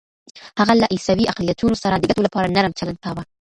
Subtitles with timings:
[0.59, 3.21] هغه له عیسوي اقلیتونو سره د ګټو لپاره نرم چلند کاوه.